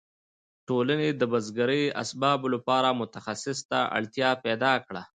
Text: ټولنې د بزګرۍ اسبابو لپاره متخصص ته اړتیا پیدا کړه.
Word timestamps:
ټولنې 0.67 1.09
د 1.15 1.21
بزګرۍ 1.31 1.83
اسبابو 2.03 2.47
لپاره 2.55 2.97
متخصص 3.01 3.59
ته 3.69 3.79
اړتیا 3.97 4.29
پیدا 4.45 4.73
کړه. 4.85 5.01